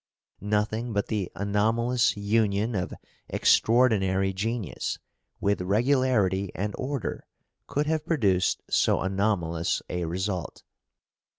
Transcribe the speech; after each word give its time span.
Nothing 0.49 0.93
but 0.93 1.09
the 1.09 1.31
anomalous 1.35 2.17
union 2.17 2.73
of 2.73 2.91
extraordinary 3.29 4.33
genius 4.33 4.97
with 5.39 5.61
regularity 5.61 6.49
and 6.55 6.73
order 6.75 7.27
could 7.67 7.85
have 7.85 8.07
produced 8.07 8.63
so 8.67 8.99
anomalous 9.01 9.83
a 9.91 10.05
result. 10.05 10.63